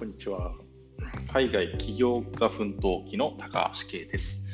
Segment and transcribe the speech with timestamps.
[0.00, 0.54] こんにちは。
[1.30, 4.46] 海外起業家奮闘記の高橋圭です。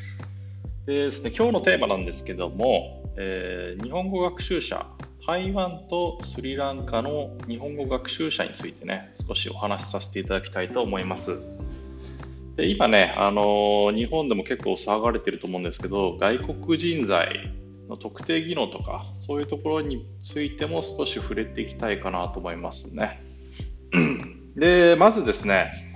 [0.86, 4.88] でですね、今日のテーマなんですけども、えー、日本語学習者、
[5.24, 11.40] 台湾とスリランカの日本語学習者についてね、少しお話しさせていただきたいと思います。
[12.56, 17.52] で今ね、あのー、日本でも結構騒がれてると思うんですけど、外国人材
[17.88, 23.25] の特定技能とか、そういうところについても少し触れていきたいかなと思いますね。
[24.56, 25.94] で、まずですね、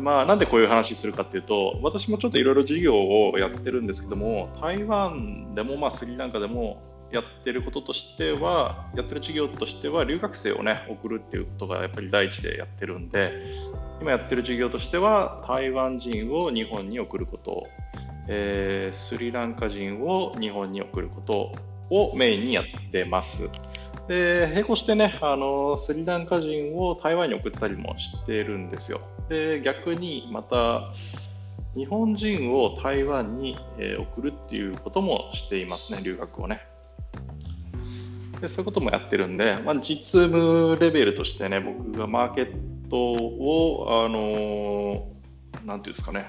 [0.00, 6.80] まあ、なんでこういう話するかっていうと、私もちょっといろいろ授業をやってるんですけども、台湾でも、まあ、スリランカでも
[7.10, 13.32] やってることとしては、やってる授業としては、留学生をね、送るっていうことがやっぱり第一でやってるんで、
[14.00, 17.66] 今やってる授業としては、台湾人を日本に送ること、
[18.28, 21.52] えー、スリランカ人を日本に送ること
[21.90, 23.50] をメインにやってます。
[24.10, 29.00] で、並行してね、あの、スリランカ人を台湾に送ったりもしてるんですよ。
[29.28, 30.90] で、逆にまた、
[31.76, 36.60] 日本人を台湾に、え送るっていうこともしていますね、留学をね。
[38.40, 45.06] でそういうこともやってるんで、まあ、実務レベルとしてね、僕がマーケットを、あの
[45.64, 46.24] なんていうんですかね、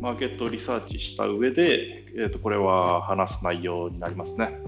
[0.00, 4.60] マーケットをリサーチした上で、えー、とこれは話す内容になりますね。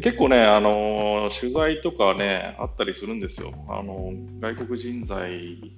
[0.00, 3.52] 結構ね、あの取材とかね、あったりするんですよ。
[3.68, 5.74] あの外国人材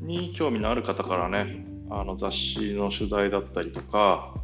[0.00, 4.34] に興味のある方からね、あの雑誌の取材だったりとか、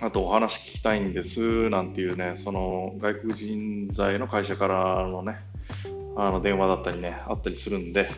[0.00, 5.36] あとお話聞きたいんですなんていうね、その外国人材の会社からのね、
[6.16, 8.08] あの電話だったりね、あったりするんで、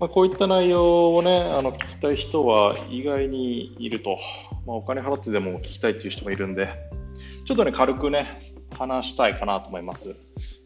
[0.00, 4.16] まあ、こういった内容をね、あの聞きたい人は意外にいると、
[4.66, 6.68] まあ、お金払ってでも聞きたいっていう人もいるんで、
[7.44, 8.38] ちょっとね、軽くね、
[8.76, 10.16] 話したいかなと思います。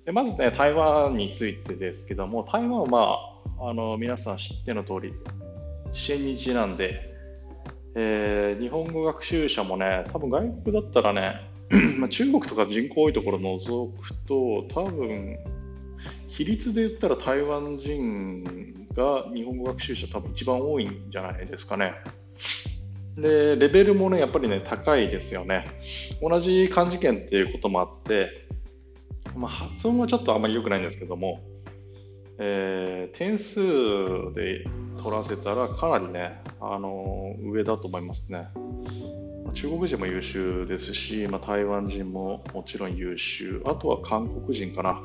[0.04, 3.16] でまずね、台湾についてですけども、台湾はま
[3.58, 5.12] あ、あの皆さん知っての通り、
[5.92, 7.12] 支援日なんで、
[7.94, 11.52] えー、日本語学習者もね、多分外国だったらね、
[11.98, 15.38] まあ、中国とか人口多いところを除くと、多分、
[16.26, 18.42] 比率で言ったら台湾人
[18.94, 21.94] が日本語学習者多分一番多いんじゃないですかね。
[23.16, 25.66] で、レベルもね、やっぱりね、高いですよね。
[26.20, 28.46] 同じ漢字圏っていうこともあって、
[29.36, 31.40] まあ、発音はちょっとあんまり良くないんですけども、
[32.38, 33.60] えー、点数
[34.34, 34.64] で
[35.02, 38.48] 取らせたらかなりね、あのー、上だと思いますね。
[39.54, 45.00] 中国人も優秀ですし、まあ、台湾人ももちろん優秀、あとは韓国人かな。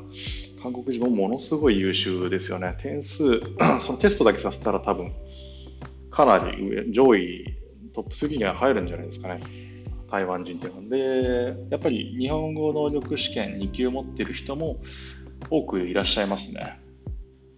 [0.62, 2.74] 韓国人もものすごい優秀ですよね。
[2.80, 3.40] 点数、
[3.80, 5.12] そのテストだけさせたら多分、
[6.10, 7.57] かなり上、上位
[7.98, 9.40] トップ3には入るんじゃないですかね。
[10.08, 14.76] 台湾人っていうので、やっぱり日本語能力試験2級持ってる人も
[15.50, 16.80] 多くいらっしゃいますね。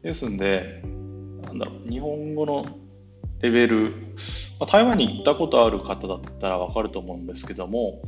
[0.03, 0.83] ですんで、
[1.43, 2.65] なんだろう、日本語の
[3.41, 3.91] レベル、
[4.59, 8.01] まあ、台湾に行ったことある方だったらわかると思うんですけども、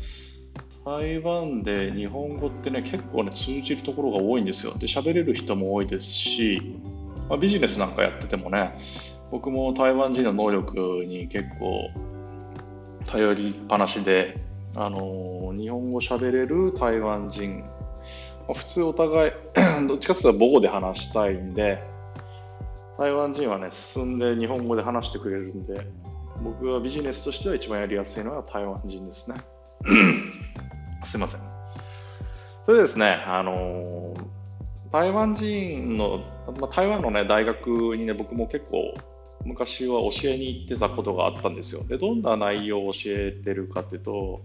[0.86, 4.72] 台湾で日本語ってね、結構ね、通じるところが多いんですよ。
[4.78, 6.78] で、喋れる人も多いですし、
[7.28, 8.72] まあ、ビジネスなんかやっててもね、
[9.30, 11.90] 僕も台湾人の能力に結構
[13.12, 14.38] 頼りっぱなしで、
[14.74, 19.32] あの日本語喋れる台湾人、まあ、普通お互い
[19.86, 21.84] どっちかというと母語で話したいんで、
[22.98, 25.86] 台湾人はね、進んで日本語で話してくれるんで、
[26.42, 29.36] 僕はビジネスとしては一番やりやすいのは台湾人ですね。
[31.04, 31.40] すいません。
[32.64, 34.14] それでですね、あの
[34.90, 36.20] 台湾人の、
[36.58, 38.94] まあ、台湾のね、大学にね、僕も結構
[39.44, 41.86] 昔は教えに行ってたことがあったんですよ。
[41.86, 44.42] で、どんな内容を教えてるかっていうと、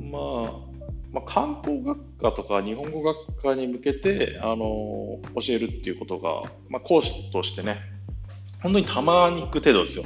[0.00, 0.70] まあ、
[1.12, 7.80] まあ、観光学科とか日本語学科に向けて、あの教えるっていうことが、まあ、講師としてね、
[8.62, 10.04] 本当にたまに行く程度ですよ。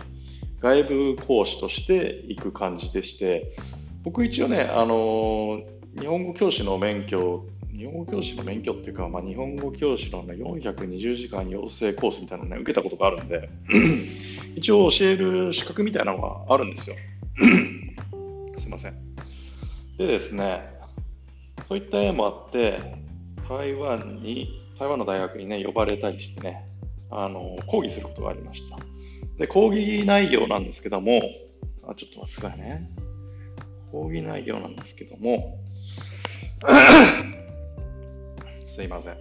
[0.61, 3.55] 外部講師として行く感じでして、
[4.03, 5.63] 僕一応ね、あの
[5.99, 7.45] 日本語教師の免許
[7.77, 13.49] 日本語教師の免許っていうか、まあ、日本語教師の、ね、420時間養成コースみたいなのを、ね、受けたことがあるんで、
[14.55, 16.97] 一応教える資格みたいなのがあるんですよ。
[18.57, 18.95] すいません。
[19.99, 20.61] でですね、
[21.67, 22.79] そういった絵もあって、
[23.49, 26.65] 台湾に、台湾の大学にね、呼ばれたりしてね、
[27.11, 28.79] あの、講義することがありました。
[29.37, 31.21] で、講義内容なんですけども、
[31.83, 32.89] あちょっと待ってくださいね。
[33.91, 35.59] 講義内容なんですけども、
[38.75, 39.17] すいません。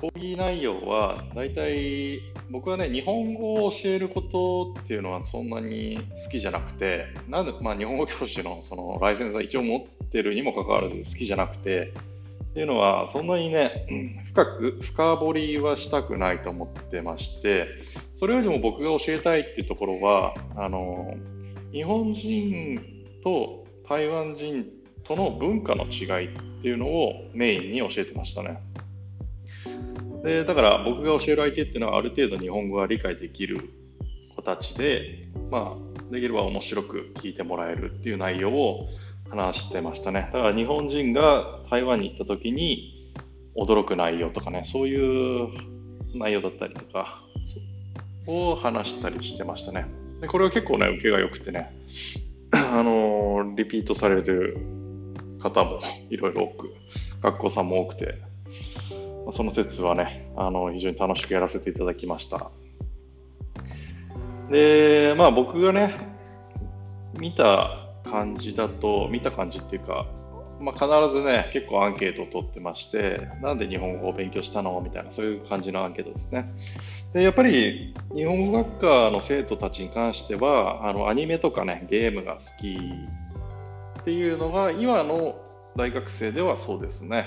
[0.00, 11.92] 講義内容は、大体、僕はね、日本語を教えることっていうのはそんなに好きじゃなくて、なんで、まあ、日本語教師のそのライセンスは一応持ってるにもかかわらず好きじゃなくて、
[12.52, 17.68] っていうのは、そんなにね、深く、深掘りはしたくないと思ってまして、
[18.14, 21.14] それよりも僕が教えたいっていうところは、あの、
[21.72, 22.80] 日本人
[23.22, 24.66] と台湾人
[25.04, 28.60] との文化の違いっていうのをメインに教えてましたね。
[30.24, 33.70] で、だから僕が教える相手っていうのはある程度日本語が理解できる
[34.36, 38.88] 子たちで、まあ、できれば面白く聞いてもらえるっていう内容を
[39.30, 40.30] 話してましたね。
[40.32, 43.10] だから日本人が台湾に行った時に
[43.56, 45.48] 驚く内容とかね、そういう
[46.14, 47.22] 内容だったりとか、
[48.26, 49.86] を話したりしてましたね。
[50.20, 51.74] でこれは結構ね、受けが良くてね、
[52.52, 54.58] あのー、リピートされてる
[55.42, 55.80] 方も
[56.10, 56.74] いろいろ多く、
[57.22, 58.14] 学校さんも多くて、
[59.30, 62.50] その説はね、あの、非常に楽しくやらせていただきました。
[64.50, 65.94] で、まあ僕がね、
[67.18, 70.06] 見た感じだと、見た感じっていうか、
[70.60, 74.80] まあ、必ずね、結構アンケートを取ってまして、なんで日本語を勉強したの？
[74.80, 76.52] みたいな、そういう感じのアンケートですね。
[77.12, 82.78] で、やっぱり日本語学科の生徒たちに関しては、あの、アニメとかね、ゲームが好き
[84.02, 85.36] っていうのが、今の
[85.76, 87.26] 大学生ではそうですね。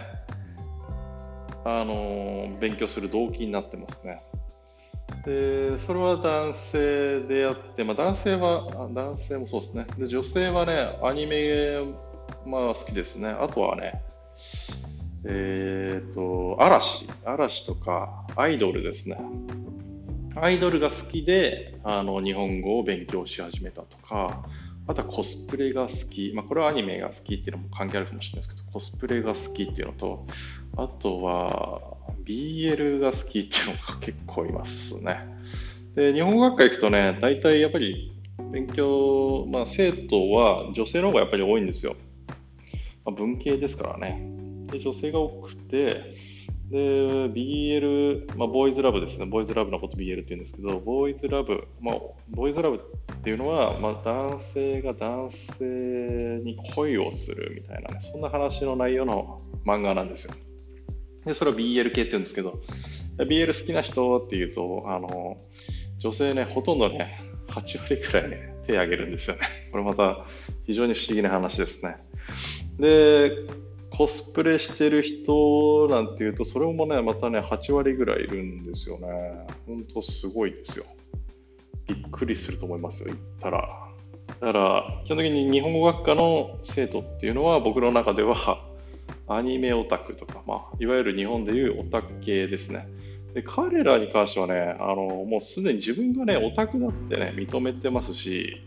[1.63, 4.21] あの、勉強する動機になってますね。
[5.25, 9.87] で、それは男性であって、まあ、男性は、男性もそうですね。
[9.97, 11.79] で、女性はね、アニメ、
[12.45, 13.29] まあ好きですね。
[13.29, 14.01] あとはね、
[15.25, 19.17] えっ、ー、と、嵐、嵐とか、アイドルですね。
[20.35, 24.43] アイドルが好きで、あの、日本語を勉強し始めたとか、
[24.87, 26.31] あとはコスプレが好き。
[26.33, 30.27] まあ、これはアニメが好きっていうのも関係あるかもしれないですけど、コスプレが好きっていうのと、
[30.77, 35.19] あとは、BL が好きっていうのが結構いますね。
[35.95, 38.11] で、日本語学科行くとね、大体やっぱり
[38.51, 41.95] 勉強、まあ生徒は女性の方がやっぱり多いんですよ。
[43.05, 44.21] まあ、文系ですからね。
[44.67, 46.15] で、女性が多くて、
[46.69, 49.27] で、BL、まあ、ボーイズラブですね。
[49.27, 51.95] ボーイズラブのこと BL って言うんですけど、ボーイズラブ、まあ、
[52.29, 60.33] ボーイズラブっていうのは、まあ、男性が男性に恋をするみたいなね、そんな話の内容の漫画なんですよ。
[61.25, 62.59] で、それを BL 系って言うんですけど、
[63.17, 65.37] BL 好きな人っていうと、あの、
[65.99, 69.41] 女性ね、ほとんどね、8割くらいね、手を挙げるんですよね。
[69.71, 70.25] これまた
[70.65, 71.97] 非常に不思議な話ですね。
[72.79, 73.31] で、
[73.97, 79.47] コスプレしてる人なんていうと、それもね、またね、8割ぐらいいるんですよね。
[79.65, 80.85] ほんとすごいですよ。
[81.87, 83.85] びっくりすると思いますよ、言ったら。
[84.27, 88.65] だから、基本的に日本語学科の生徒っていうのは、僕の中では、
[89.27, 92.87] アニメオタクとか、まあ、いわゆる日本でいうオタク系ですね。
[93.33, 98.65] で彼らに関してはね、あのもうすでに自分がね、オタクだってね、認めてますし、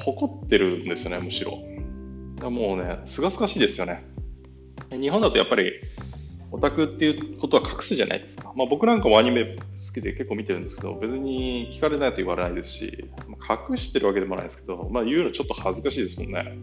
[0.00, 1.58] 誇ってるんですよね、むしろ。
[2.42, 4.04] もうね、すがすがしいですよね。
[4.90, 5.72] 日本だとやっぱり、
[6.54, 8.52] オタクっていうことは隠すじゃないですか。
[8.54, 13.08] まあ、僕なんかもアニメ好きで結構見てるんですけど、別に聞かれないと言われないですし、
[13.70, 16.56] 隠してるわけでもないですけど、まあ、言うのちょっと恥ずかしいですもんね。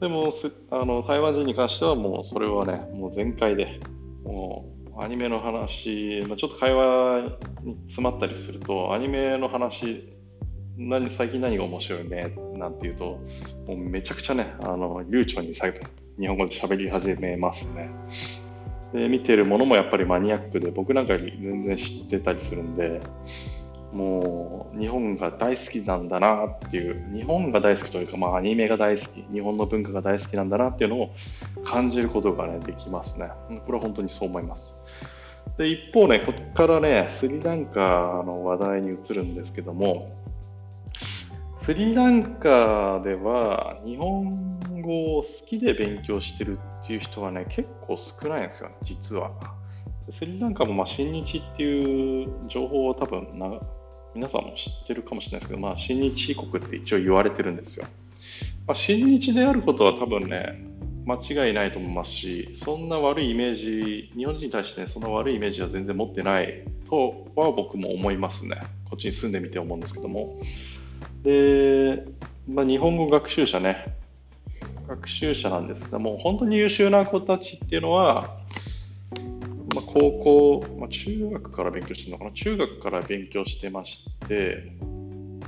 [0.00, 0.30] でも
[0.70, 3.80] あの台湾人に関してはもうそれはね、もう全開で、
[4.22, 10.17] もうアニメの話、まあ、ちょっと会話に詰まったりすると、アニメの話、
[10.78, 12.32] 何最近何が面白いね？
[12.54, 13.18] なんて言うと、
[13.66, 17.90] もうめちゃくちゃね、あの流暢に日本語で喋り始めますね。
[18.92, 23.00] で見てるものもやっぱりマニアックで、僕なんかより全然知ってたりするんで、
[23.92, 31.10] もう日本が大好きなんだなっていう、日本が大好きというか、まあ、アニメが大好き、日本の文化が大好きなんだなっていうのを
[31.64, 33.28] 感じることが、ね、できますね。
[33.66, 34.86] これは本当にそう思います。
[35.56, 40.12] で一方ね、ここからね、スリランカの話題に移るんですけども、
[41.68, 49.32] スリランカでは日本語を好きで勉強してるっていう人がね、結構少ないんですよね、実は。
[50.10, 53.60] スリランカもまあ親日っていう情報を多分な
[54.14, 57.86] 皆さんも知ってるかもしれないですけど、まあ、親日国って一応言われてるんですよ。
[58.66, 60.64] まあ、親日であることは多分ね、
[61.04, 68.56] 間違いないと思いますし、そんな悪いイメージ、日本人に対してね、そんな悪いイメージは全然持ってないとは僕も思いますね。
[68.88, 70.40] こっちに住んでみて思うんですけども。
[71.22, 72.04] で、
[72.48, 73.96] まあ、日本語学習者ね、
[74.88, 78.38] 学習者なんですけども、本当に優秀な子たちっていうのは、
[79.74, 82.32] まあ、高校、まあ、中学から勉強してるのかな？
[82.32, 84.72] 中学から勉強してまして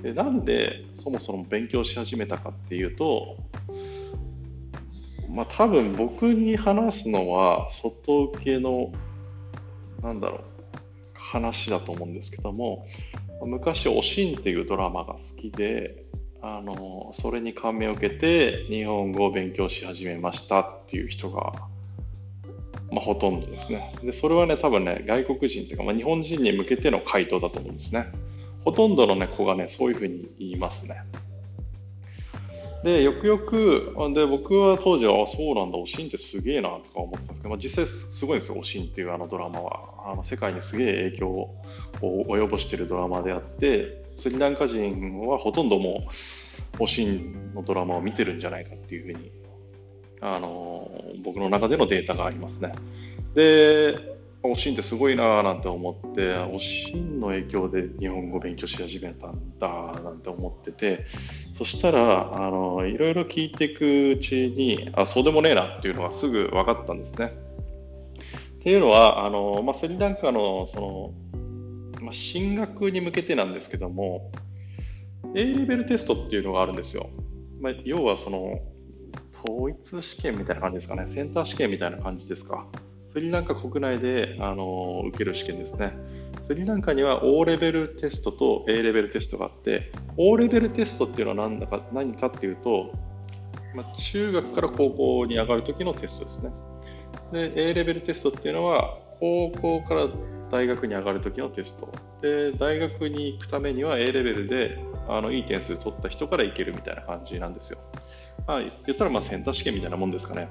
[0.03, 3.39] でなんでそもそも勉強し始めたかっていうと、
[5.31, 8.93] まあ、多分僕に話すのは外受けの
[10.03, 10.41] なんだろう
[11.15, 12.87] 話だと思うんですけども
[13.43, 16.05] 昔「おしん」っていうドラマが好きで
[16.43, 21.53] あのそれに感銘を受けて日本語を勉強し始めましたっていう人が
[22.91, 23.95] まあ、ほとんどですね。
[24.03, 28.07] で、それはね、多分ね、外国人というか、まあ、日本人に向けての回答だと思うんですね。
[28.65, 30.97] ほとんどの、ね、子がね、そういうふうに言いますね。
[32.83, 40.13] で、よくよく、で、僕は当時は、あ、そうなんだ、おしんってすげえな、とか思ってたんですけど、まあ、実際すごいんですよ、おしんっていうあのドラマは。
[40.13, 41.55] あの世界にすげえ影響を
[42.01, 46.09] 及ぼしているドラマであって、スリランカ人はほとんども
[46.79, 49.31] う、おしんのドラマを見てるんじゃないかっていうふうに
[50.21, 50.91] あの
[51.23, 52.73] 僕の中でのデータがありますね。
[53.35, 53.99] で、
[54.43, 59.69] おしんってすごいなぁなんて思って、おしんの影響で日本語勉強し始めたんだ
[60.03, 61.05] なんて思ってて、
[61.53, 67.33] そしたら、あの、いろいろ聞いていくうちに、あ、そうでもねえなっていうのがすぐ分かったんですね。
[68.61, 71.15] っていうのは、あの、まあ、スリランカの、その、
[72.01, 74.33] まあ、進学に向けてなんですけども、
[75.35, 77.11] A レベルテストっていうのがあるんですよ。
[77.61, 78.59] まあ、要はその、
[79.47, 82.67] 統一試験みたいな感じですかね、センター試験みたいな感じですか。
[83.13, 85.93] スリランカ国内であの受ける試験ですね。
[86.43, 92.93] スリランカには O レベルテストと A レベルテストがあって、O レベルテストっていうのは何だか何かっていうと、
[93.75, 96.53] まあ、中学から高校に上がるときのテストですね。
[97.33, 100.09] で、A レベルテストっていうのは、高校から
[100.51, 101.93] 大学に上がるときのテスト。
[102.23, 107.79] で、大学に行くためには A レベルであのいい点数取った人から行けるみたいな感じなんですよ。
[108.47, 110.49] まあ、言ったらまあセンター試験みたいなもんですかね。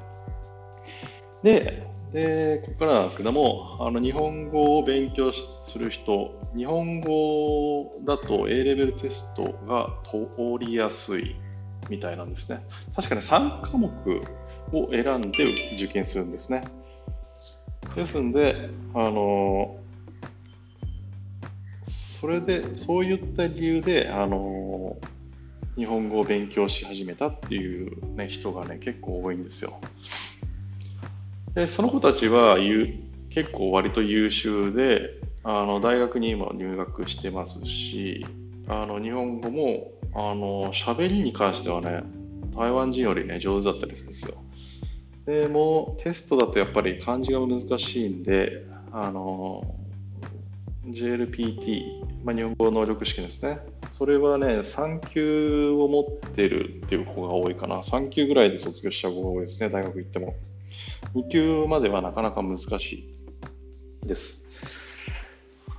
[1.43, 10.27] で、でここからなんですけども、あの日本語を勉強する人、日本語だと A レベルテストが通
[10.59, 11.35] りやすい
[11.89, 12.59] みたいなんですね。
[12.95, 13.89] 確かに3科目
[14.73, 16.63] を選んで受験するんですね。
[17.95, 19.77] ですんで、あの
[21.83, 24.97] それで、そういった理由で、あの
[25.77, 29.79] 日本語を勉強し始めたっていう、ね、人がね、結構多いんですよ。
[31.59, 32.57] で、その子たちは
[33.29, 38.25] 結構割と優秀で、あの大学に今入学してますし、
[38.69, 42.03] あの日本語もあの喋りに関してはね、
[42.55, 44.35] 台湾人よりね、上手だったりするんですよ。
[45.25, 49.75] でもテストだとやっぱり漢字が難しいんで、あの
[50.85, 51.81] JLPT、
[52.23, 53.59] まあ、日本語能力試験ですね。
[53.91, 57.81] それはね、3級を持ってるっていう子が多いかな。
[57.81, 60.35] 3級ぐらいで卒業した子が多いですね、大学行っても。
[61.13, 62.93] 2級まではなかなか難し
[64.03, 64.49] いです。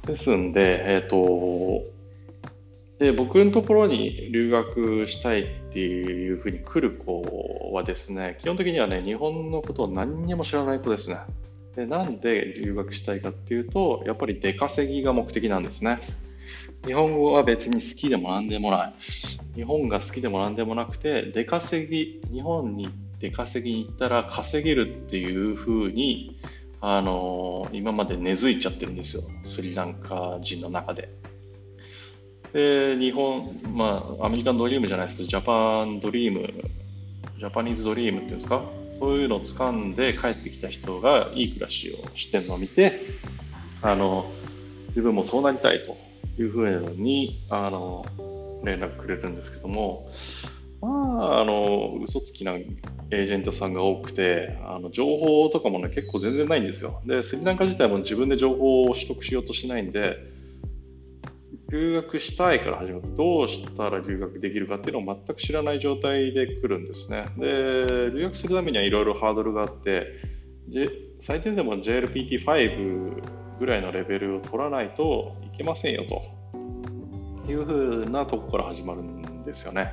[0.07, 1.85] ですんで、えっ、ー、と、
[2.99, 11.17] で僕のところに留学したいっていうふうに来る子はですね、基本的にはね、日本のことを何にも知らない子ですね。
[11.77, 15.99] でなんで留学したいかっていうと、やっぱり出稼ぎが目的なんですね。
[16.85, 18.95] 日本語は別に好きでも何でもない。
[19.55, 26.39] 日本が好きでも何でもなくて、出稼ぎ、日本に出稼ぎに行ったら稼げるっていう風に、
[26.81, 29.23] あの、今まで根付いちゃってるんですよ。
[29.45, 31.11] スリランカ人の中で。
[32.53, 36.49] で、日本、まあ、アメリカンドリームじゃないですけど、ジャパンドリーム、
[37.39, 38.65] ジャパニーズドリームっていうんですか？
[38.99, 43.01] そういうのを掴んで帰ってきた人がいい暮らしをしてるのを見て、
[43.83, 44.31] あの、
[44.89, 45.97] 自分もそうなりたいと
[46.43, 48.05] いうふうに、あの、
[48.65, 50.11] 連絡くれるんですけども、
[50.81, 57.03] まあ、あの、嘘つきなエージェントさんが多くて、あの、情報とかもね、結構全然ないんですよ。
[57.05, 60.17] で、スリランカ自体も自分で情報を取得しようとしないんで、
[61.71, 67.27] 留学したいから始まって、どうしたら留学できるかっていうのを全く知らない状態で来るんですね。
[67.37, 70.07] で、留学するためにはいろいろハードルがあって、
[71.21, 76.23] 最低でも JLPT5 ぐらいのレベルを取らないといけませんよと
[77.51, 79.93] いうふうなとこから始まるんですよね。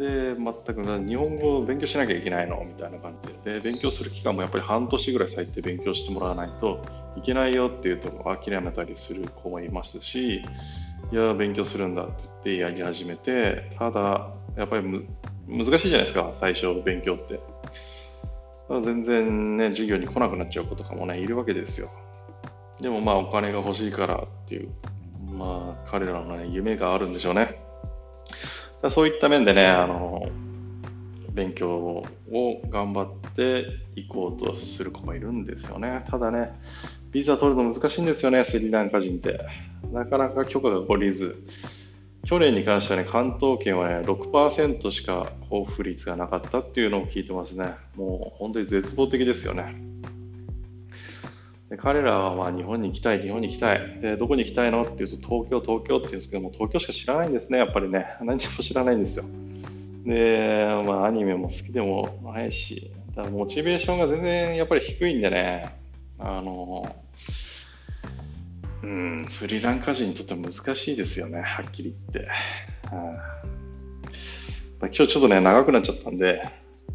[0.00, 2.64] で、全く日本語を勉強しなきゃいけないの？
[2.64, 6.86] みたいな感じで、勉強する期間もやっぱり半年ぐらい最低勉強してもらわないと
[7.18, 10.42] いけないよっていうと諦めたりする子もいますし、
[11.12, 15.06] いや、勉強するんだって言ってやり始めて、ただ、やっぱり
[15.46, 17.38] 難しいじゃないですか、最初勉強って。
[18.70, 21.88] 全然ね、授業に来なくなっちゃう子とかもね、いるわけですよ。
[22.80, 24.70] でもまあお金が欲しいからっていう、
[25.36, 27.59] まあ彼らのね、夢があるんでしょうね。
[28.88, 30.28] そういった面でね、あの、
[31.32, 32.04] 勉強を
[32.70, 36.04] 頑張っていこうとする子もいるんですよね。
[36.10, 36.52] ただね、
[37.12, 39.40] ビザ取るの難しいんですよね、スリランカ人って。
[39.92, 41.42] なかなか許可が下りず。
[42.24, 47.74] 去年に関してはね、関東圏はね、6%しか交付率がなかったっていうのを聞いてますね。
[47.96, 49.74] もう本当に絶望的ですよね。
[51.82, 54.00] 彼らはまあ日本に行きたい、日本に行きたい。
[54.00, 54.82] で、どこに行きたいの？
[54.82, 58.06] って言うと、東京、東京って言うんですけども、東京しか知らないんですね、やっぱりね。
[58.20, 59.24] 何も知らないんですよ。
[60.04, 65.74] で、まあ、アニメも好きでもないし、だモチベーションが全然やっぱり低いんでね、
[66.18, 66.96] あの、
[68.82, 72.30] うん、スリランカ人にとっては難しいですよね、はっきり言って。
[74.80, 76.42] 今日ちょっとね、長くなっちゃったんで、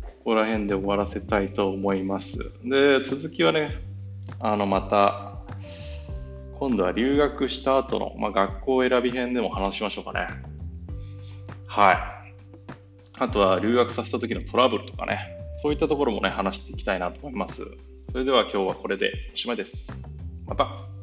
[0.01, 2.39] ここら辺で終わらせたいと思います。
[2.63, 3.77] で、続きはね、
[4.39, 5.35] あの、また、
[6.59, 10.27] 今度は留学した後の、まあ、学校選び編でも話しましょうかね。
[11.67, 11.97] はい。
[13.19, 17.65] あとは留学させた時のトラブルとかね、そういったところもね、話していきたいなと思います。
[18.11, 20.09] それでは今日はこれでおしまいです。
[20.45, 20.94] また。